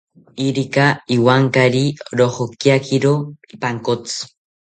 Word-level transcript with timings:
Irika 0.47 0.85
ewankari 1.15 1.83
rojoriakiro 2.19 3.13
pankotsi 3.61 4.17